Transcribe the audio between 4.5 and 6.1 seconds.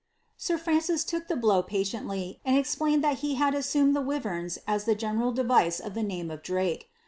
as the general device of the